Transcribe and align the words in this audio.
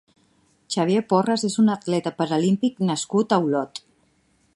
Xavier 0.75 1.03
Porras 1.11 1.43
és 1.49 1.57
un 1.63 1.69
atleta 1.73 2.13
paralímpic 2.21 2.81
nascut 2.89 3.37
a 3.37 3.43
Olot. 3.45 3.83